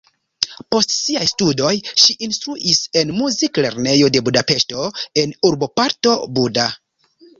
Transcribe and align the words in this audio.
Post 0.75 0.93
siaj 0.93 1.25
studoj 1.31 1.73
ŝi 2.03 2.15
instruis 2.27 2.81
en 3.01 3.11
muziklernejo 3.19 4.09
de 4.17 4.25
Budapeŝto 4.29 4.87
en 5.25 5.37
urboparto 5.51 6.17
Buda. 6.39 6.67